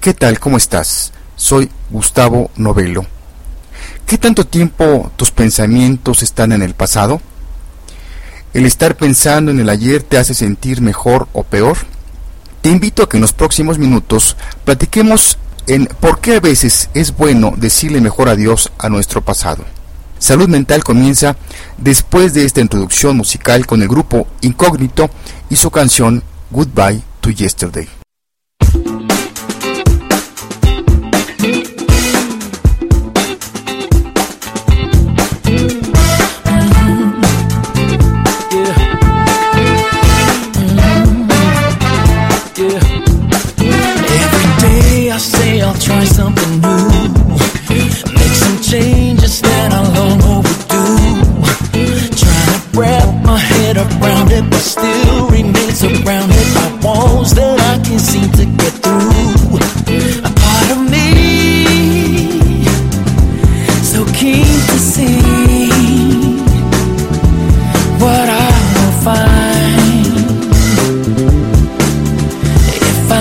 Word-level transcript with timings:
¿Qué 0.00 0.14
tal? 0.14 0.40
¿Cómo 0.40 0.56
estás? 0.56 1.12
Soy 1.36 1.68
Gustavo 1.90 2.50
Novelo. 2.56 3.04
¿Qué 4.06 4.16
tanto 4.16 4.46
tiempo 4.46 5.12
tus 5.16 5.30
pensamientos 5.30 6.22
están 6.22 6.52
en 6.52 6.62
el 6.62 6.72
pasado? 6.72 7.20
¿El 8.54 8.64
estar 8.64 8.96
pensando 8.96 9.50
en 9.50 9.60
el 9.60 9.68
ayer 9.68 10.02
te 10.02 10.16
hace 10.16 10.32
sentir 10.32 10.80
mejor 10.80 11.28
o 11.34 11.42
peor? 11.42 11.76
Te 12.62 12.70
invito 12.70 13.02
a 13.02 13.10
que 13.10 13.18
en 13.18 13.20
los 13.20 13.34
próximos 13.34 13.78
minutos 13.78 14.38
platiquemos 14.64 15.36
en 15.66 15.84
por 15.84 16.22
qué 16.22 16.36
a 16.36 16.40
veces 16.40 16.88
es 16.94 17.14
bueno 17.14 17.52
decirle 17.58 18.00
mejor 18.00 18.30
adiós 18.30 18.72
a 18.78 18.88
nuestro 18.88 19.20
pasado. 19.20 19.66
Salud 20.18 20.48
Mental 20.48 20.82
comienza 20.82 21.36
después 21.76 22.32
de 22.32 22.46
esta 22.46 22.62
introducción 22.62 23.18
musical 23.18 23.66
con 23.66 23.82
el 23.82 23.88
grupo 23.88 24.26
Incógnito 24.40 25.10
y 25.50 25.56
su 25.56 25.70
canción 25.70 26.22
Goodbye 26.50 27.02
to 27.20 27.28
Yesterday. 27.28 27.99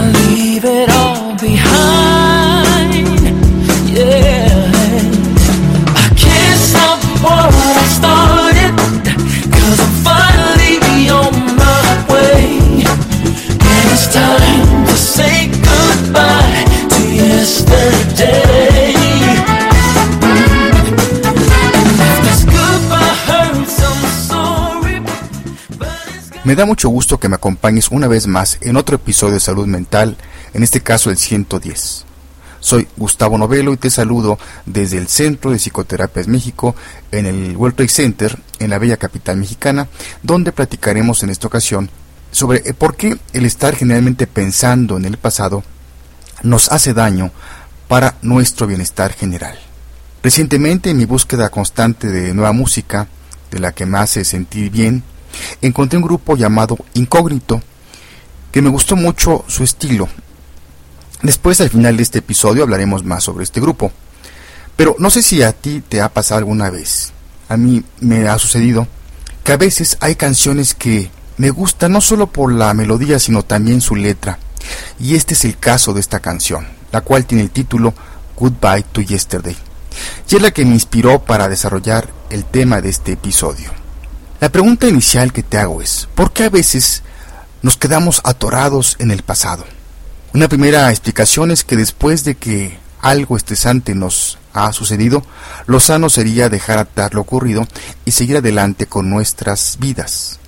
leave 0.02 0.66
it 0.66 0.89
all 0.89 1.36
behind. 1.36 2.09
Me 26.45 26.56
da 26.56 26.66
mucho 26.66 26.88
gusto 26.88 27.20
que 27.20 27.28
me 27.28 27.36
acompañes 27.36 27.90
una 27.92 28.08
vez 28.08 28.26
más 28.26 28.59
en 28.62 28.78
otro 28.78 28.95
episodio 28.95 29.34
de 29.34 29.40
Salud 29.42 29.68
Mental, 29.68 30.16
en 30.54 30.64
este 30.64 30.80
caso 30.80 31.09
el 31.09 31.18
110. 31.18 32.06
Soy 32.62 32.88
Gustavo 32.96 33.38
Novelo 33.38 33.73
y 33.73 33.78
te 33.78 33.90
saludo 33.90 34.40
desde 34.66 34.98
el 34.98 35.09
Centro 35.09 35.52
de 35.52 35.59
Psicoterapias 35.59 36.30
México 36.30 36.76
en 37.12 37.26
el 37.26 37.58
World 37.58 37.76
Trade 37.76 37.90
Center 37.90 38.40
en 38.59 38.70
la 38.70 38.80
bella 38.80 38.96
capital 38.96 39.36
mexicana, 39.36 39.90
donde 40.23 40.54
platicaremos 40.54 41.23
en 41.23 41.30
esta 41.30 41.48
ocasión 41.48 41.90
sobre 42.31 42.62
por 42.74 42.96
qué 42.96 43.18
el 43.34 43.46
estar 43.46 43.76
generalmente 43.76 44.26
pensando 44.26 44.96
en 44.96 45.03
el 45.03 45.18
pasado 45.18 45.62
nos 46.42 46.72
hace 46.72 46.94
daño 46.94 47.31
para 47.90 48.16
nuestro 48.22 48.66
bienestar 48.66 49.12
general. 49.12 49.59
Recientemente 50.24 50.90
en 50.90 50.98
mi 50.98 51.06
búsqueda 51.06 51.50
constante 51.50 52.08
de 52.08 52.34
nueva 52.34 52.53
música, 52.53 53.08
de 53.52 53.59
la 53.59 53.74
que 53.74 53.86
me 53.86 53.98
hace 53.98 54.24
sentir 54.24 54.69
bien, 54.69 55.03
encontré 55.62 55.97
un 55.97 56.03
grupo 56.03 56.35
llamado 56.35 56.78
Incógnito, 56.94 57.62
que 58.51 58.62
me 58.62 58.69
gustó 58.69 58.95
mucho 58.95 59.45
su 59.47 59.63
estilo. 59.63 60.07
Después, 61.22 61.59
al 61.62 61.69
final 61.69 61.97
de 61.97 62.03
este 62.03 62.19
episodio, 62.19 62.63
hablaremos 62.63 63.03
más 63.03 63.23
sobre 63.23 63.44
este 63.44 63.59
grupo. 63.59 63.91
Pero 64.75 64.95
no 65.00 65.09
sé 65.09 65.22
si 65.22 65.44
a 65.44 65.51
ti 65.51 65.84
te 65.88 66.01
ha 66.01 66.09
pasado 66.09 66.39
alguna 66.39 66.69
vez. 66.69 67.12
A 67.50 67.57
mí 67.57 67.84
me 68.00 68.28
ha 68.28 68.38
sucedido 68.39 68.88
que 69.44 69.51
a 69.51 69.57
veces 69.57 69.97
hay 70.00 70.16
canciones 70.16 70.73
que 70.73 71.12
me 71.38 71.50
gustan 71.50 71.91
no 71.91 72.01
solo 72.01 72.28
por 72.28 72.53
la 72.53 72.73
melodía, 72.73 73.19
sino 73.19 73.44
también 73.44 73.81
su 73.81 73.95
letra. 73.95 74.39
Y 75.00 75.16
este 75.16 75.34
es 75.34 75.45
el 75.45 75.57
caso 75.57 75.94
de 75.94 76.00
esta 76.00 76.19
canción, 76.19 76.68
la 76.91 77.01
cual 77.01 77.25
tiene 77.25 77.44
el 77.44 77.50
título 77.50 77.94
Goodbye 78.38 78.84
to 78.91 79.01
Yesterday. 79.01 79.57
Y 80.29 80.35
es 80.35 80.41
la 80.41 80.51
que 80.51 80.66
me 80.66 80.73
inspiró 80.73 81.23
para 81.23 81.50
desarrollar 81.50 82.09
el 82.29 82.45
tema 82.45 82.81
de 82.81 82.89
este 82.89 83.13
episodio. 83.13 83.72
La 84.39 84.47
pregunta 84.47 84.88
inicial 84.88 85.33
que 85.33 85.44
te 85.44 85.57
hago 85.57 85.81
es, 85.81 86.07
¿por 86.16 86.31
qué 86.31 86.45
a 86.45 86.50
veces 86.50 87.03
nos 87.61 87.75
quedamos 87.75 88.22
atorados 88.23 88.95
en 89.00 89.11
el 89.11 89.22
pasado? 89.22 89.66
Una 90.33 90.47
primera 90.47 90.89
explicación 90.89 91.51
es 91.51 91.66
que 91.66 91.75
después 91.75 92.23
de 92.23 92.35
que 92.35 92.77
algo 93.01 93.35
estresante 93.35 93.95
nos 93.95 94.38
ha 94.53 94.72
sucedido, 94.72 95.23
lo 95.66 95.81
sano 95.81 96.09
sería 96.09 96.47
dejar 96.47 96.77
atrás 96.79 97.13
lo 97.13 97.19
ocurrido 97.19 97.67
y 98.05 98.11
seguir 98.11 98.38
adelante 98.38 98.85
con 98.85 99.09
nuestras 99.09 99.75
vidas. 99.77 100.39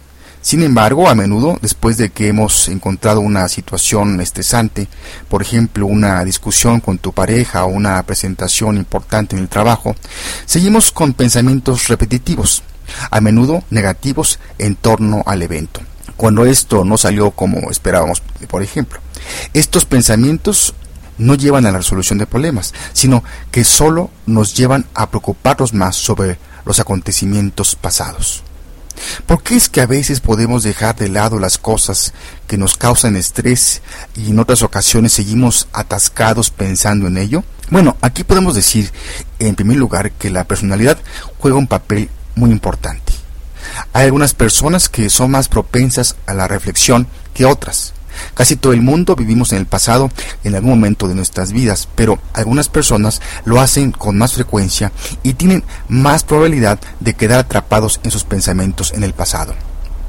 Sin 0.41 0.63
embargo, 0.63 1.09
a 1.09 1.13
menudo, 1.13 1.59
después 1.61 1.97
de 1.97 2.11
que 2.11 2.29
hemos 2.29 2.69
encontrado 2.69 3.19
una 3.19 3.49
situación 3.49 4.21
estresante, 4.21 4.87
por 5.27 5.41
ejemplo, 5.41 5.85
una 5.85 6.23
discusión 6.23 6.79
con 6.79 6.97
tu 6.97 7.11
pareja 7.11 7.65
o 7.65 7.67
una 7.67 8.01
presentación 8.03 8.77
importante 8.77 9.35
en 9.35 9.41
el 9.41 9.49
trabajo, 9.49 9.97
seguimos 10.45 10.93
con 10.93 11.13
pensamientos 11.13 11.89
repetitivos, 11.89 12.63
a 13.09 13.21
menudo 13.21 13.63
negativos 13.69 14.39
en 14.57 14.75
torno 14.75 15.23
al 15.25 15.41
evento. 15.41 15.81
Cuando 16.17 16.45
esto 16.45 16.85
no 16.85 16.97
salió 16.97 17.31
como 17.31 17.71
esperábamos, 17.71 18.21
por 18.47 18.61
ejemplo. 18.61 18.99
Estos 19.53 19.85
pensamientos 19.85 20.73
no 21.17 21.35
llevan 21.35 21.65
a 21.65 21.71
la 21.71 21.77
resolución 21.77 22.19
de 22.19 22.27
problemas, 22.27 22.73
sino 22.93 23.23
que 23.51 23.63
solo 23.63 24.09
nos 24.25 24.55
llevan 24.55 24.85
a 24.93 25.09
preocuparnos 25.09 25.73
más 25.73 25.95
sobre 25.95 26.37
los 26.65 26.79
acontecimientos 26.79 27.75
pasados. 27.75 28.43
¿Por 29.25 29.41
qué 29.41 29.55
es 29.55 29.69
que 29.69 29.81
a 29.81 29.87
veces 29.87 30.19
podemos 30.19 30.63
dejar 30.63 30.95
de 30.95 31.09
lado 31.09 31.39
las 31.39 31.57
cosas 31.57 32.13
que 32.47 32.57
nos 32.57 32.77
causan 32.77 33.15
estrés 33.15 33.81
y 34.15 34.29
en 34.29 34.39
otras 34.39 34.61
ocasiones 34.63 35.13
seguimos 35.13 35.67
atascados 35.73 36.49
pensando 36.49 37.07
en 37.07 37.17
ello? 37.17 37.43
Bueno, 37.69 37.97
aquí 38.01 38.23
podemos 38.23 38.53
decir, 38.53 38.91
en 39.39 39.55
primer 39.55 39.77
lugar, 39.77 40.11
que 40.11 40.29
la 40.29 40.43
personalidad 40.43 40.97
juega 41.39 41.57
un 41.57 41.67
papel 41.67 42.09
muy 42.35 42.51
importante. 42.51 43.13
Hay 43.93 44.05
algunas 44.05 44.33
personas 44.33 44.89
que 44.89 45.09
son 45.09 45.31
más 45.31 45.47
propensas 45.47 46.15
a 46.25 46.33
la 46.33 46.47
reflexión 46.47 47.07
que 47.33 47.45
otras. 47.45 47.93
Casi 48.33 48.55
todo 48.55 48.73
el 48.73 48.81
mundo 48.81 49.15
vivimos 49.15 49.51
en 49.51 49.59
el 49.59 49.65
pasado 49.65 50.11
en 50.43 50.55
algún 50.55 50.71
momento 50.71 51.07
de 51.07 51.15
nuestras 51.15 51.51
vidas, 51.51 51.87
pero 51.95 52.19
algunas 52.33 52.69
personas 52.69 53.21
lo 53.45 53.59
hacen 53.59 53.91
con 53.91 54.17
más 54.17 54.33
frecuencia 54.33 54.91
y 55.23 55.33
tienen 55.33 55.63
más 55.87 56.23
probabilidad 56.23 56.79
de 56.99 57.13
quedar 57.13 57.39
atrapados 57.39 57.99
en 58.03 58.11
sus 58.11 58.23
pensamientos 58.23 58.93
en 58.93 59.03
el 59.03 59.13
pasado. 59.13 59.53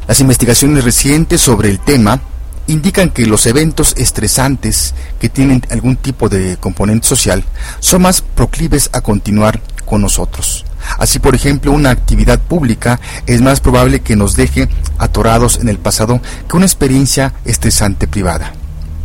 Las 0.09 0.21
investigaciones 0.21 0.85
recientes 0.85 1.41
sobre 1.41 1.71
el 1.71 1.79
tema 1.79 2.21
indican 2.67 3.11
que 3.11 3.27
los 3.27 3.47
eventos 3.47 3.95
estresantes 3.97 4.95
que 5.21 5.29
tienen 5.29 5.65
algún 5.71 5.97
tipo 5.97 6.29
de 6.29 6.57
componente 6.59 7.07
social 7.07 7.45
son 7.81 8.03
más 8.03 8.21
proclives 8.21 8.91
a 8.93 9.01
continuar 9.01 9.61
con 9.85 10.01
nosotros. 10.01 10.65
Así, 10.99 11.19
por 11.19 11.35
ejemplo, 11.35 11.73
una 11.73 11.91
actividad 11.91 12.41
pública 12.41 13.01
es 13.27 13.41
más 13.41 13.61
probable 13.61 14.01
que 14.01 14.17
nos 14.17 14.37
deje 14.37 14.69
atorados 14.99 15.59
en 15.59 15.69
el 15.69 15.79
pasado 15.79 16.21
que 16.49 16.57
una 16.57 16.67
experiencia 16.67 17.35
estresante 17.45 18.07
privada. 18.07 18.53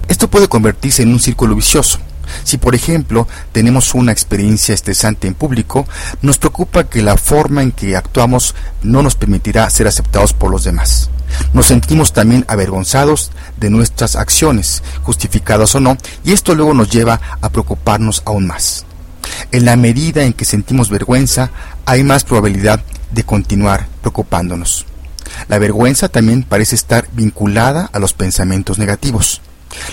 Esto 0.08 0.30
puede 0.30 0.48
convertirse 0.48 1.04
en 1.04 1.10
un 1.10 1.20
círculo 1.20 1.56
vicioso. 1.56 2.00
Si, 2.44 2.58
por 2.58 2.76
ejemplo, 2.76 3.28
tenemos 3.52 3.94
una 3.94 4.12
experiencia 4.12 4.74
estresante 4.74 5.28
en 5.28 5.34
público, 5.34 5.88
nos 6.22 6.38
preocupa 6.38 6.86
que 6.86 7.02
la 7.02 7.18
forma 7.18 7.62
en 7.62 7.72
que 7.72 7.96
actuamos 7.96 8.56
no 8.84 9.02
nos 9.02 9.16
permitirá 9.16 9.70
ser 9.70 9.88
aceptados 9.88 10.34
por 10.34 10.52
los 10.52 10.64
demás. 10.64 11.10
Nos 11.54 11.68
sentimos 11.68 12.14
también 12.14 12.46
avergonzados 12.48 13.32
de 13.58 13.70
nuestras 13.70 14.16
acciones, 14.16 14.84
justificadas 15.04 15.76
o 15.76 15.80
no, 15.80 15.98
y 16.24 16.34
esto 16.34 16.56
luego 16.56 16.74
nos 16.74 16.90
lleva 16.90 17.20
a 17.42 17.50
preocuparnos 17.50 18.24
aún 18.26 18.48
más. 18.48 18.87
En 19.52 19.66
la 19.66 19.76
medida 19.76 20.24
en 20.24 20.34
que 20.34 20.46
sentimos 20.46 20.90
vergüenza, 20.90 21.52
hay 21.86 22.04
más 22.04 22.24
probabilidad 22.24 22.82
de 23.12 23.24
continuar 23.24 23.88
preocupándonos. 24.02 24.86
La 25.48 25.60
vergüenza 25.60 26.10
también 26.10 26.44
parece 26.44 26.76
estar 26.76 27.08
vinculada 27.14 27.90
a 27.92 28.00
los 28.00 28.14
pensamientos 28.14 28.78
negativos. 28.78 29.42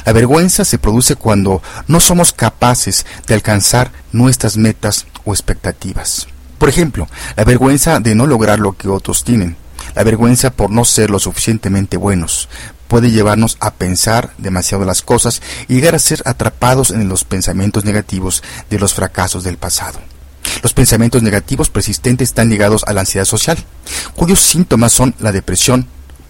La 0.05 0.12
vergüenza 0.12 0.64
se 0.64 0.79
produce 0.79 1.17
cuando 1.17 1.62
no 1.88 2.00
somos 2.00 2.32
capaces 2.32 3.05
de 3.26 3.35
alcanzar 3.35 3.91
nuestras 4.12 4.56
metas 4.56 5.06
o 5.25 5.32
expectativas. 5.32 6.29
Por 6.58 6.69
ejemplo, 6.69 7.08
la 7.37 7.44
vergüenza 7.44 8.00
de 8.00 8.14
no 8.14 8.26
lograr 8.26 8.58
lo 8.58 8.76
que 8.76 8.88
otros 8.88 9.25
tienen, 9.25 9.56
la 9.94 10.05
vergüenza 10.05 10.50
por 10.50 10.70
no 10.70 10.85
ser 10.85 11.11
lo 11.11 11.19
suficientemente 11.19 11.97
buenos, 11.97 12.49
puede 12.88 13.10
llevarnos 13.10 13.56
a 13.60 13.75
pensar 13.75 14.32
demasiado 14.38 14.84
las 14.84 15.02
cosas 15.02 15.42
y 15.69 15.75
llegar 15.75 15.94
a 15.94 15.98
ser 15.98 16.22
atrapados 16.25 16.90
en 16.90 17.08
los 17.08 17.25
pensamientos 17.25 17.84
negativos 17.84 18.42
de 18.70 18.78
los 18.78 18.94
fracasos 18.94 19.44
del 19.44 19.58
pasado. 19.58 20.00
Los 20.62 20.75
pensamientos 20.75 21.22
negativos 21.22 21.70
persistentes 21.70 22.28
están 22.28 22.48
ligados 22.48 22.84
a 22.86 22.92
la 22.92 23.00
ansiedad 23.00 23.25
social, 23.25 23.58
cuyos 24.14 24.40
síntomas 24.40 24.92
son 24.92 25.14
la 25.19 25.32
depresión, 25.32 25.86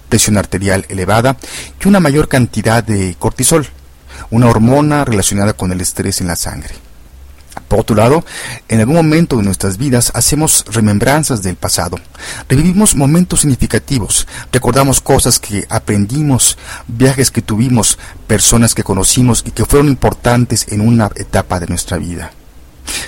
presión 0.09 0.39
arterial 0.39 0.87
elevada 0.89 1.37
y 1.85 1.89
una 1.89 2.01
mayor 2.01 2.29
cantidad 2.29 2.83
de 2.83 3.17
cortisol, 3.19 3.67
una 4.31 4.49
hormona 4.49 5.05
relacionada 5.05 5.53
con 5.55 5.73
el 5.73 5.81
estrés 5.81 6.21
en 6.21 6.29
la 6.29 6.37
sangre. 6.37 6.84
Por 7.69 7.81
otro 7.81 7.97
lado, 7.97 8.25
en 8.69 8.81
algún 8.81 8.97
momento 8.97 9.37
de 9.37 9.43
nuestras 9.43 9.79
vidas 9.79 10.13
hacemos 10.15 10.65
remembranzas 10.71 11.43
del 11.43 11.57
pasado, 11.57 11.99
revivimos 12.49 12.95
momentos 12.97 13.41
significativos, 13.41 14.27
recordamos 14.53 15.01
cosas 15.01 15.39
que 15.39 15.67
aprendimos, 15.69 16.59
viajes 16.89 17.31
que 17.31 17.43
tuvimos, 17.43 17.99
personas 18.27 18.75
que 18.75 18.85
conocimos 18.85 19.45
y 19.47 19.51
que 19.51 19.65
fueron 19.65 19.89
importantes 19.89 20.67
en 20.69 20.81
una 20.81 21.11
etapa 21.15 21.61
de 21.61 21.67
nuestra 21.67 21.99
vida. 21.99 22.33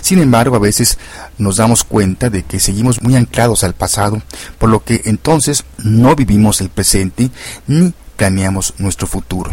Sin 0.00 0.20
embargo, 0.20 0.56
a 0.56 0.60
veces 0.60 0.98
nos 1.38 1.56
damos 1.56 1.84
cuenta 1.84 2.30
de 2.30 2.42
que 2.42 2.60
seguimos 2.60 3.02
muy 3.02 3.16
anclados 3.16 3.64
al 3.64 3.74
pasado, 3.74 4.22
por 4.58 4.70
lo 4.70 4.82
que 4.82 5.02
entonces 5.04 5.64
no 5.78 6.14
vivimos 6.14 6.60
el 6.60 6.70
presente 6.70 7.30
ni 7.66 7.92
planeamos 8.16 8.74
nuestro 8.78 9.06
futuro. 9.06 9.52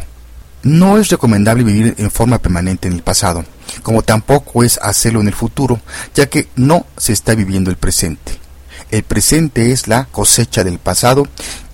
No 0.63 0.97
es 0.97 1.09
recomendable 1.09 1.65
vivir 1.65 1.95
en 1.97 2.09
forma 2.09 2.37
permanente 2.37 2.87
en 2.87 2.93
el 2.93 3.03
pasado, 3.03 3.43
como 3.81 4.01
tampoco 4.01 4.63
es 4.63 4.79
hacerlo 4.81 5.19
en 5.19 5.27
el 5.27 5.33
futuro, 5.33 5.81
ya 6.15 6.27
que 6.27 6.47
no 6.55 6.85
se 6.95 7.11
está 7.11 7.35
viviendo 7.35 7.69
el 7.69 7.75
presente. 7.75 8.39
El 8.89 9.03
presente 9.03 9.73
es 9.73 9.89
la 9.89 10.05
cosecha 10.05 10.63
del 10.63 10.79
pasado 10.79 11.27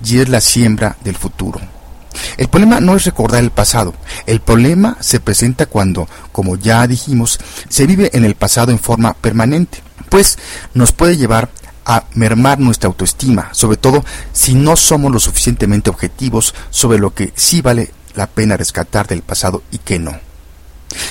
y 0.04 0.18
es 0.18 0.30
la 0.30 0.42
siembra 0.42 0.98
del 1.04 1.16
futuro. 1.16 1.62
El 2.38 2.48
problema 2.48 2.80
no 2.80 2.96
es 2.96 3.06
recordar 3.06 3.44
el 3.44 3.52
pasado, 3.52 3.94
el 4.26 4.42
problema 4.42 4.98
se 5.02 5.20
presenta 5.20 5.68
cuando, 5.68 6.10
como 6.32 6.56
ya 6.56 6.88
dijimos, 6.88 7.40
se 7.70 7.86
vive 7.86 8.10
en 8.14 8.26
el 8.26 8.34
pasado 8.34 8.72
en 8.72 8.80
forma 8.80 9.14
permanente, 9.14 9.84
pues 10.10 10.40
nos 10.74 10.94
puede 10.94 11.16
llevar 11.16 11.52
a 11.86 12.06
mermar 12.16 12.60
nuestra 12.60 12.88
autoestima, 12.88 13.50
sobre 13.52 13.78
todo 13.78 14.04
si 14.34 14.56
no 14.56 14.76
somos 14.76 15.12
lo 15.12 15.20
suficientemente 15.20 15.92
objetivos 15.92 16.56
sobre 16.72 16.98
lo 16.98 17.14
que 17.14 17.34
sí 17.36 17.62
vale 17.62 17.92
la 18.16 18.28
pena 18.28 18.58
rescatar 18.58 19.08
del 19.08 19.22
pasado 19.22 19.64
y 19.72 19.78
que 19.80 20.00
no. 20.00 20.18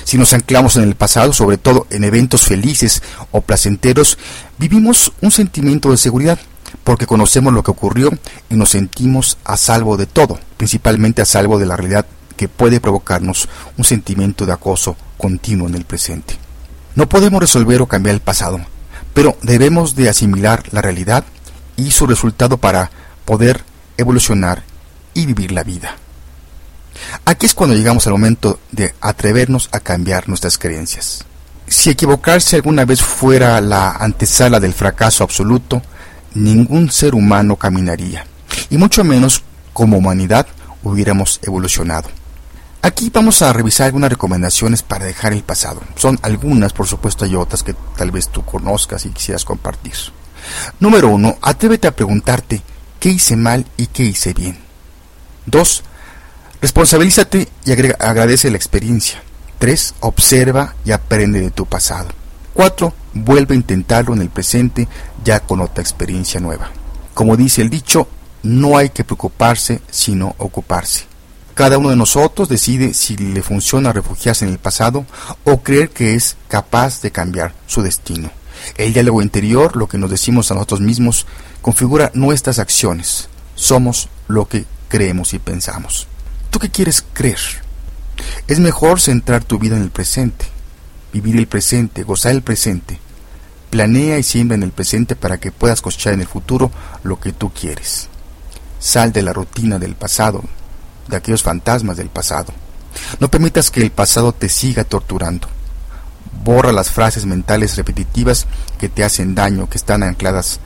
Si 0.05 0.19
nos 0.19 0.33
anclamos 0.33 0.77
en 0.77 0.83
el 0.85 0.97
pasado, 0.97 1.33
sobre 1.33 1.59
todo 1.59 1.87
en 1.91 2.05
eventos 2.05 2.43
felices 2.43 3.03
o 3.31 3.41
placenteros, 3.41 4.19
vivimos 4.59 5.13
un 5.21 5.31
sentimiento 5.31 5.91
de 5.91 5.97
seguridad, 5.97 6.39
porque 6.85 7.07
conocemos 7.07 7.53
lo 7.53 7.63
que 7.63 7.71
ocurrió 7.71 8.11
y 8.51 8.55
nos 8.55 8.71
sentimos 8.71 9.39
a 9.45 9.57
salvo 9.57 9.97
de 9.97 10.07
todo, 10.07 10.39
principalmente 10.57 11.23
a 11.23 11.27
salvo 11.27 11.59
de 11.59 11.67
la 11.67 11.77
realidad 11.77 12.07
que 12.37 12.49
puede 12.49 12.81
provocarnos 12.81 13.49
un 13.77 13.85
sentimiento 13.85 14.47
de 14.47 14.53
acoso 14.53 14.97
continuo 15.17 15.69
en 15.69 15.75
el 15.75 15.85
presente. 15.85 16.37
No 16.95 17.09
podemos 17.09 17.41
resolver 17.41 17.83
o 17.83 17.87
cambiar 17.87 18.15
el 18.15 18.21
pasado, 18.21 18.61
pero 19.15 19.37
debemos 19.43 19.95
de 19.97 20.09
asimilar 20.09 20.63
la 20.73 20.83
realidad 20.83 21.25
y 21.77 21.91
su 21.91 22.07
resultado 22.07 22.57
para 22.57 22.91
poder 23.25 23.63
evolucionar 23.97 24.63
y 25.15 25.27
vivir 25.27 25.53
la 25.53 25.65
vida. 25.65 25.97
Aquí 27.29 27.45
es 27.45 27.53
cuando 27.53 27.77
llegamos 27.77 28.07
al 28.07 28.15
momento 28.15 28.59
de 28.73 28.95
atrevernos 29.03 29.69
a 29.73 29.81
cambiar 29.81 30.31
nuestras 30.31 30.57
creencias. 30.57 31.27
Si 31.67 31.91
equivocarse 31.91 32.57
alguna 32.57 32.87
vez 32.87 33.03
fuera 33.03 33.61
la 33.61 33.91
antesala 33.91 34.61
del 34.61 34.73
fracaso 34.73 35.25
absoluto, 35.25 35.83
ningún 36.33 36.91
ser 36.91 37.15
humano 37.15 37.57
caminaría, 37.57 38.25
y 38.71 38.79
mucho 38.79 39.05
menos 39.05 39.43
como 39.75 39.99
humanidad 39.99 40.47
hubiéramos 40.83 41.39
evolucionado. 41.43 42.09
Aquí 42.81 43.11
vamos 43.13 43.43
a 43.43 43.53
revisar 43.53 43.89
algunas 43.89 44.09
recomendaciones 44.09 44.83
para 44.83 45.05
dejar 45.05 45.35
el 45.35 45.43
pasado. 45.43 45.83
Son 45.97 46.19
algunas, 46.23 46.73
por 46.73 46.87
supuesto 46.87 47.27
hay 47.27 47.37
otras 47.37 47.63
que 47.63 47.77
tal 47.99 48.11
vez 48.11 48.29
tú 48.29 48.43
conozcas 48.43 49.05
y 49.05 49.11
quisieras 49.11 49.45
compartir. 49.45 49.93
Número 50.81 51.11
uno, 51.11 51.37
atrévete 51.43 51.89
a 51.89 51.95
preguntarte 51.95 52.63
qué 52.99 53.11
hice 53.11 53.37
mal 53.37 53.67
y 53.77 53.89
qué 53.89 54.05
hice 54.05 54.33
bien. 54.33 54.57
Dos, 55.45 55.85
Responsabilízate 56.61 57.49
y 57.65 57.73
agradece 57.73 58.51
la 58.51 58.57
experiencia. 58.57 59.23
3. 59.59 59.95
Observa 60.01 60.75
y 60.85 60.91
aprende 60.91 61.41
de 61.41 61.51
tu 61.51 61.67
pasado. 61.67 62.09
4. 62.55 62.93
Vuelve 63.15 63.55
a 63.55 63.59
intentarlo 63.59 64.13
en 64.15 64.23
el 64.23 64.29
presente 64.29 64.89
ya 65.25 65.41
con 65.41 65.61
otra 65.61 65.83
experiencia 65.83 66.41
nueva. 66.41 66.71
Como 67.15 67.37
dice 67.37 67.63
el 67.63 67.71
dicho, 67.71 68.09
no 68.43 68.77
hay 68.77 68.91
que 68.91 69.05
preocuparse 69.05 69.81
sino 69.91 70.35
ocuparse. 70.39 71.05
Cada 71.55 71.79
uno 71.79 71.91
de 71.91 71.97
nosotros 71.97 72.49
decide 72.49 72.95
si 72.95 73.17
le 73.17 73.43
funciona 73.43 73.93
refugiarse 73.93 74.45
en 74.45 74.53
el 74.53 74.59
pasado 74.59 75.07
o 75.45 75.63
creer 75.63 75.91
que 75.91 76.15
es 76.15 76.37
capaz 76.49 77.03
de 77.03 77.13
cambiar 77.13 77.55
su 77.67 77.83
destino. 77.83 78.31
El 78.77 78.93
diálogo 78.93 79.23
interior, 79.23 79.77
lo 79.77 79.89
que 79.89 79.99
nos 79.99 80.11
decimos 80.11 80.51
a 80.51 80.55
nosotros 80.55 80.81
mismos, 80.81 81.27
configura 81.63 82.11
nuestras 82.15 82.59
acciones. 82.59 83.29
Somos 83.55 84.09
lo 84.27 84.47
que 84.49 84.67
creemos 84.89 85.35
y 85.35 85.39
pensamos. 85.39 86.09
¿Tú 86.59 86.63
qué 86.63 86.71
quieres 86.71 87.05
creer? 87.13 87.39
Es 88.49 88.59
mejor 88.59 89.01
centrar 89.01 89.45
tu 89.45 89.61
vida 89.61 89.77
en 89.77 89.83
el 89.83 89.91
presente, 89.91 90.45
vivir 91.13 91.37
el 91.37 91.47
presente, 91.47 92.03
gozar 92.03 92.33
el 92.33 92.43
presente. 92.43 92.99
Planea 93.71 94.19
y 94.19 94.25
siembra 94.25 94.57
en 94.57 94.65
el 94.65 94.73
presente 94.73 95.15
para 95.15 95.39
que 95.39 95.53
puedas 95.53 95.81
cosechar 95.81 96.15
en 96.15 96.23
el 96.23 96.27
futuro 96.27 96.73
lo 97.05 97.21
que 97.21 97.33
tú 97.33 97.53
quieres. 97.53 98.09
Sal 98.81 99.13
de 99.13 99.23
la 99.23 99.33
rutina 99.33 99.79
del 99.79 99.95
pasado, 99.95 100.43
de 101.07 101.17
aquellos 101.17 101.45
fantasmas 101.45 101.97
del 101.97 102.09
pasado. 102.09 102.53
No 103.21 103.29
permitas 103.29 103.71
que 103.71 103.81
el 103.81 103.93
pasado 103.93 104.33
te 104.33 104.49
siga 104.49 104.83
torturando. 104.83 105.47
Borra 106.43 106.73
las 106.73 106.91
frases 106.91 107.25
mentales 107.25 107.77
repetitivas 107.77 108.49
que 108.81 108.89
te 108.89 109.05
hacen 109.05 109.37
daño, 109.37 109.71
que 109.71 109.79
están 109.79 110.03
ancladas 110.03 110.59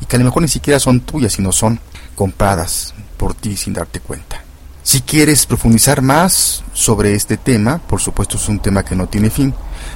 y 0.00 0.06
que 0.06 0.16
a 0.16 0.18
lo 0.18 0.24
mejor 0.24 0.42
ni 0.42 0.48
siquiera 0.48 0.80
son 0.80 1.02
tuyas, 1.02 1.34
sino 1.34 1.52
son 1.52 1.78
compradas 2.16 2.94
por 3.16 3.34
ti 3.34 3.56
sin 3.56 3.74
darte 3.74 4.00
cuenta. 4.00 4.45
Si 4.86 5.00
quieres 5.00 5.46
profundizar 5.46 6.00
más 6.00 6.62
sobre 6.72 7.16
este 7.16 7.36
tema, 7.36 7.78
por 7.78 8.00
supuesto 8.00 8.36
es 8.36 8.48
un 8.48 8.60
tema 8.60 8.84
que 8.84 8.94
no 8.94 9.08
tiene 9.08 9.30
fin, 9.30 9.52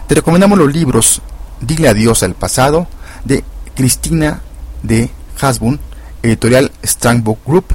te 0.08 0.16
recomendamos 0.16 0.58
los 0.58 0.72
libros 0.72 1.22
Dile 1.60 1.88
adiós 1.88 2.24
al 2.24 2.34
pasado 2.34 2.88
de 3.24 3.44
Cristina 3.76 4.40
de 4.82 5.08
Hasbun, 5.40 5.78
editorial 6.24 6.72
Strangbook 6.84 7.38
Group, 7.46 7.66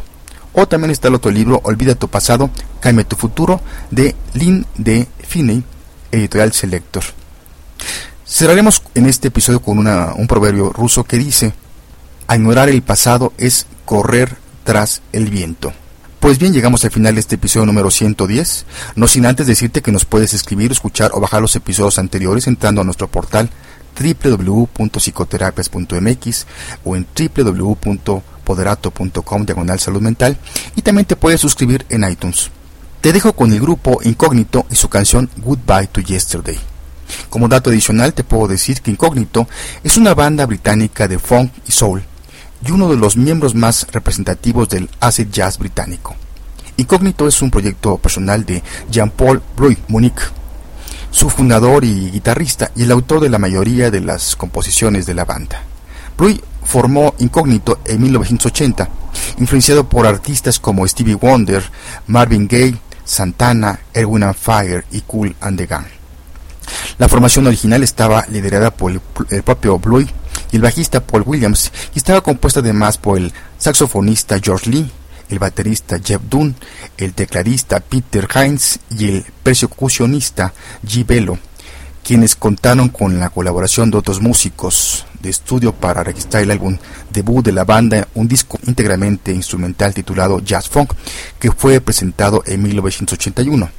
o 0.51 0.67
también 0.67 0.91
está 0.91 1.07
el 1.07 1.15
otro 1.15 1.31
libro 1.31 1.61
Olvida 1.63 1.95
tu 1.95 2.09
pasado, 2.09 2.49
cambia 2.81 3.07
tu 3.07 3.15
futuro 3.15 3.61
de 3.91 4.13
Lynn 4.33 4.65
de 4.75 5.07
Finney, 5.25 5.63
editorial 6.11 6.51
Selector. 6.51 7.05
Cerraremos 8.27 8.83
en 8.93 9.05
este 9.05 9.29
episodio 9.29 9.61
con 9.61 9.77
un 9.77 10.27
proverbio 10.27 10.73
ruso 10.73 11.05
que 11.05 11.17
dice, 11.17 11.53
ignorar 12.29 12.67
el 12.67 12.81
pasado 12.81 13.31
es 13.37 13.67
correr 13.85 14.35
tras 14.65 15.01
el 15.13 15.29
viento. 15.29 15.71
Pues 16.19 16.39
bien, 16.39 16.53
llegamos 16.53 16.83
al 16.83 16.91
final 16.91 17.13
de 17.13 17.19
este 17.19 17.35
episodio 17.35 17.67
número 17.67 17.91
110, 17.91 18.65
no 18.95 19.07
sin 19.07 19.25
antes 19.25 19.45
decirte 19.45 19.81
que 19.81 19.91
nos 19.91 20.05
puedes 20.05 20.33
escribir, 20.33 20.71
escuchar 20.71 21.11
o 21.13 21.19
bajar 21.19 21.41
los 21.41 21.55
episodios 21.55 21.99
anteriores 21.99 22.47
entrando 22.47 22.81
a 22.81 22.83
nuestro 22.83 23.07
portal 23.07 23.49
www.psicoterapias.mx 23.95 26.45
o 26.83 26.95
en 26.95 27.05
www.poderato.com 27.17 29.45
diagonal 29.45 29.79
salud 29.79 30.01
mental 30.01 30.37
y 30.75 30.81
también 30.81 31.05
te 31.05 31.15
puedes 31.15 31.39
suscribir 31.41 31.85
en 31.89 32.09
iTunes. 32.09 32.49
Te 33.01 33.13
dejo 33.13 33.33
con 33.33 33.53
el 33.53 33.61
grupo 33.61 33.99
Incógnito 34.03 34.65
y 34.71 34.75
su 34.75 34.89
canción 34.89 35.29
Goodbye 35.37 35.85
to 35.87 36.01
Yesterday. 36.01 36.57
Como 37.29 37.47
dato 37.47 37.69
adicional 37.69 38.15
te 38.15 38.23
puedo 38.23 38.47
decir 38.47 38.81
que 38.81 38.89
Incógnito 38.89 39.47
es 39.83 39.95
una 39.97 40.15
banda 40.15 40.47
británica 40.47 41.07
de 41.07 41.19
funk 41.19 41.51
y 41.67 41.71
soul 41.71 42.01
y 42.63 42.71
uno 42.71 42.89
de 42.89 42.97
los 42.97 43.17
miembros 43.17 43.55
más 43.55 43.87
representativos 43.91 44.69
del 44.69 44.89
acid 44.99 45.27
jazz 45.31 45.57
británico. 45.57 46.15
Incógnito 46.77 47.27
es 47.27 47.41
un 47.41 47.51
proyecto 47.51 47.97
personal 47.97 48.45
de 48.45 48.61
Jean-Paul 48.91 49.41
Bruy 49.55 49.77
Monique, 49.87 50.23
su 51.09 51.29
fundador 51.29 51.85
y 51.85 52.11
guitarrista 52.11 52.71
y 52.75 52.83
el 52.83 52.91
autor 52.91 53.21
de 53.21 53.29
la 53.29 53.39
mayoría 53.39 53.89
de 53.89 54.01
las 54.01 54.35
composiciones 54.35 55.05
de 55.05 55.13
la 55.13 55.25
banda. 55.25 55.61
Bruy 56.17 56.41
formó 56.63 57.13
Incógnito 57.19 57.79
en 57.85 58.01
1980, 58.01 58.89
influenciado 59.37 59.87
por 59.87 60.05
artistas 60.05 60.59
como 60.59 60.87
Stevie 60.87 61.15
Wonder, 61.15 61.63
Marvin 62.07 62.47
Gaye, 62.47 62.77
Santana, 63.05 63.79
Erwin 63.93 64.23
and 64.23 64.35
Fire 64.35 64.85
y 64.91 65.01
Cool 65.01 65.35
and 65.39 65.57
the 65.57 65.67
Gang. 65.67 65.85
La 66.97 67.07
formación 67.07 67.47
original 67.47 67.83
estaba 67.83 68.25
liderada 68.29 68.71
por 68.71 68.91
el, 68.91 69.43
propio 69.43 69.77
Bluey 69.79 70.09
el 70.55 70.61
bajista 70.61 71.05
Paul 71.05 71.23
Williams 71.25 71.71
y 71.93 71.97
estaba 71.97 72.21
compuesta 72.21 72.59
además 72.59 72.97
por 72.97 73.17
el 73.17 73.33
saxofonista 73.57 74.39
George 74.39 74.69
Lee, 74.69 74.91
el 75.29 75.39
baterista 75.39 75.99
Jeff 76.03 76.21
Dunn, 76.29 76.55
el 76.97 77.13
tecladista 77.13 77.79
Peter 77.79 78.27
Hines 78.33 78.79
y 78.89 79.09
el 79.09 79.25
percusionista 79.43 80.53
G. 80.85 81.05
Bello, 81.05 81.37
quienes 82.03 82.35
contaron 82.35 82.89
con 82.89 83.19
la 83.19 83.29
colaboración 83.29 83.89
de 83.89 83.97
otros 83.97 84.21
músicos 84.21 85.05
de 85.19 85.29
estudio 85.29 85.73
para 85.73 86.03
registrar 86.03 86.43
el 86.43 86.51
álbum 86.51 86.77
debut 87.11 87.43
de 87.43 87.51
la 87.51 87.63
banda, 87.63 88.07
un 88.13 88.27
disco 88.27 88.59
íntegramente 88.67 89.31
instrumental 89.31 89.93
titulado 89.93 90.39
Jazz 90.39 90.69
Funk, 90.69 90.93
que 91.39 91.51
fue 91.51 91.81
presentado 91.81 92.43
en 92.45 92.61
1981. 92.61 93.69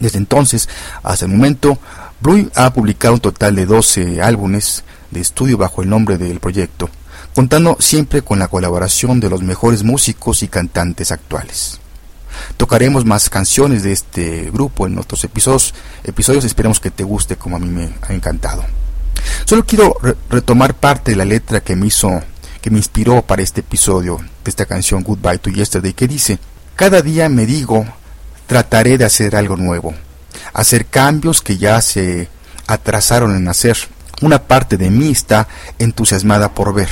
Desde 0.00 0.18
entonces 0.18 0.68
hasta 1.02 1.26
el 1.26 1.30
momento, 1.30 1.78
Blue 2.20 2.50
ha 2.54 2.70
publicado 2.74 3.14
un 3.14 3.20
total 3.20 3.56
de 3.56 3.64
12 3.64 4.20
álbumes 4.20 4.84
de 5.10 5.20
estudio 5.20 5.56
bajo 5.56 5.80
el 5.80 5.88
nombre 5.88 6.18
del 6.18 6.38
proyecto, 6.38 6.90
contando 7.34 7.78
siempre 7.80 8.20
con 8.20 8.38
la 8.38 8.48
colaboración 8.48 9.20
de 9.20 9.30
los 9.30 9.42
mejores 9.42 9.84
músicos 9.84 10.42
y 10.42 10.48
cantantes 10.48 11.12
actuales. 11.12 11.80
Tocaremos 12.58 13.06
más 13.06 13.30
canciones 13.30 13.82
de 13.82 13.92
este 13.92 14.50
grupo 14.50 14.86
en 14.86 14.98
otros 14.98 15.24
episodios, 15.24 15.74
episodios 16.04 16.44
esperemos 16.44 16.78
que 16.78 16.90
te 16.90 17.04
guste 17.04 17.36
como 17.36 17.56
a 17.56 17.58
mí 17.58 17.68
me 17.68 17.90
ha 18.02 18.12
encantado. 18.12 18.66
Solo 19.46 19.64
quiero 19.64 19.96
retomar 20.28 20.74
parte 20.74 21.12
de 21.12 21.16
la 21.16 21.24
letra 21.24 21.60
que 21.60 21.74
me 21.74 21.86
hizo, 21.86 22.22
que 22.60 22.70
me 22.70 22.76
inspiró 22.76 23.22
para 23.22 23.40
este 23.40 23.60
episodio 23.60 24.18
de 24.44 24.50
esta 24.50 24.66
canción 24.66 25.02
Goodbye 25.02 25.38
to 25.38 25.48
Yesterday 25.48 25.94
que 25.94 26.06
dice, 26.06 26.38
cada 26.76 27.00
día 27.00 27.30
me 27.30 27.46
digo, 27.46 27.86
trataré 28.46 28.98
de 28.98 29.06
hacer 29.06 29.36
algo 29.36 29.56
nuevo, 29.56 29.94
hacer 30.52 30.86
cambios 30.86 31.42
que 31.42 31.58
ya 31.58 31.80
se 31.80 32.28
atrasaron 32.66 33.36
en 33.36 33.48
hacer. 33.48 33.76
Una 34.22 34.42
parte 34.42 34.76
de 34.76 34.90
mí 34.90 35.10
está 35.10 35.48
entusiasmada 35.78 36.54
por 36.54 36.74
ver 36.74 36.90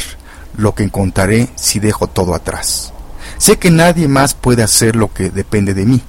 lo 0.56 0.74
que 0.74 0.82
encontraré 0.82 1.48
si 1.56 1.78
dejo 1.78 2.06
todo 2.06 2.34
atrás. 2.34 2.92
Sé 3.38 3.58
que 3.58 3.70
nadie 3.70 4.08
más 4.08 4.34
puede 4.34 4.62
hacer 4.62 4.96
lo 4.96 5.12
que 5.12 5.30
depende 5.30 5.74
de 5.74 5.86
mí. 5.86 6.02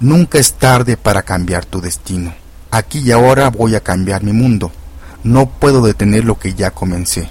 Nunca 0.00 0.38
es 0.38 0.54
tarde 0.54 0.96
para 0.96 1.22
cambiar 1.22 1.64
tu 1.64 1.80
destino. 1.80 2.34
Aquí 2.70 2.98
y 2.98 3.12
ahora 3.12 3.48
voy 3.48 3.74
a 3.74 3.80
cambiar 3.80 4.22
mi 4.22 4.32
mundo. 4.32 4.70
No 5.22 5.48
puedo 5.48 5.80
detener 5.80 6.24
lo 6.24 6.38
que 6.38 6.54
ya 6.54 6.70
comencé, 6.70 7.28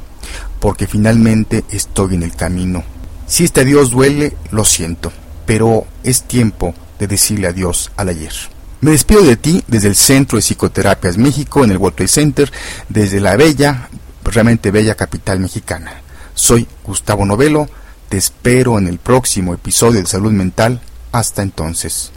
porque 0.60 0.88
finalmente 0.88 1.64
estoy 1.70 2.16
en 2.16 2.24
el 2.24 2.36
camino. 2.36 2.84
Si 3.28 3.44
este 3.44 3.62
adiós 3.62 3.92
duele, 3.92 4.36
lo 4.52 4.66
siento, 4.66 5.12
pero 5.46 5.86
es 6.04 6.24
tiempo 6.24 6.74
de 7.00 7.08
decirle 7.08 7.48
adiós 7.48 7.92
al 7.96 8.10
ayer. 8.10 8.34
Me 8.82 8.92
despido 8.92 9.24
de 9.24 9.36
ti 9.36 9.64
desde 9.68 9.88
el 9.88 9.96
Centro 9.96 10.38
de 10.38 10.42
Psicoterapias 10.42 11.18
México, 11.18 11.64
en 11.64 11.72
el 11.72 11.78
World 11.78 12.08
Center, 12.08 12.52
desde 12.90 13.20
la 13.20 13.36
bella, 13.36 13.90
realmente 14.24 14.72
bella 14.72 14.96
capital 14.96 15.40
mexicana. 15.40 16.02
Soy 16.34 16.68
Gustavo 16.84 17.26
Novelo, 17.26 17.70
te 18.10 18.18
espero 18.18 18.78
en 18.78 18.88
el 18.88 19.00
próximo 19.00 19.54
episodio 19.54 20.02
de 20.02 20.08
Salud 20.08 20.32
Mental. 20.32 20.82
Hasta 21.12 21.42
entonces. 21.42 22.12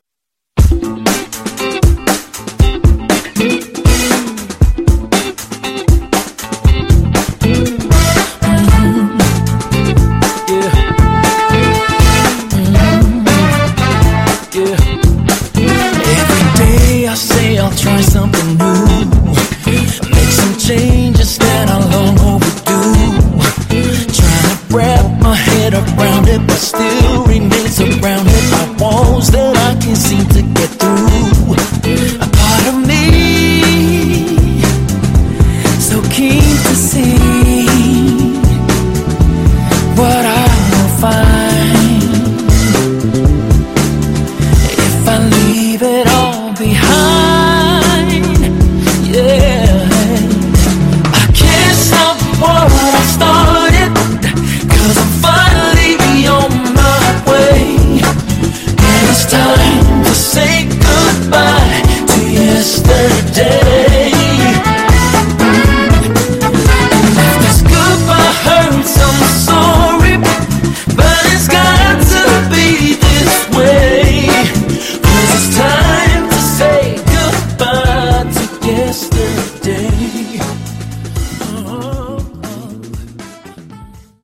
something 18.19 18.58